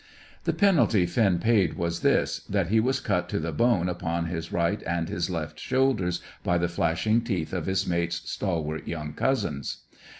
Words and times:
The 0.45 0.53
penalty 0.53 1.05
Finn 1.05 1.37
paid 1.37 1.75
was 1.75 1.99
this, 1.99 2.39
that 2.49 2.69
he 2.69 2.79
was 2.79 2.99
cut 2.99 3.29
to 3.29 3.37
the 3.39 3.51
bone 3.51 3.87
upon 3.87 4.25
his 4.25 4.51
right 4.51 4.81
and 4.87 5.07
his 5.07 5.29
left 5.29 5.59
shoulders 5.59 6.21
by 6.43 6.57
the 6.57 6.67
flashing 6.67 7.21
teeth 7.21 7.53
of 7.53 7.67
his 7.67 7.85
mate's 7.85 8.27
stalwart 8.27 8.87
young 8.87 9.13
cousins. 9.13 9.83